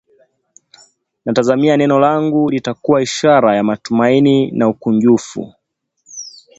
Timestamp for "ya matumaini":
3.55-4.51